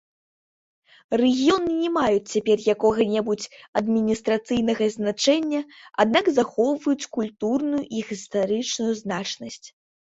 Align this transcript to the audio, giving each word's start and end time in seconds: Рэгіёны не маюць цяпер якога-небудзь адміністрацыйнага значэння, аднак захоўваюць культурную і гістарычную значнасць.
Рэгіёны 1.21 1.71
не 1.83 1.91
маюць 1.97 2.31
цяпер 2.33 2.57
якога-небудзь 2.73 3.47
адміністрацыйнага 3.83 4.85
значэння, 4.97 5.61
аднак 6.07 6.25
захоўваюць 6.43 7.09
культурную 7.23 7.83
і 7.95 8.07
гістарычную 8.13 8.93
значнасць. 9.07 9.67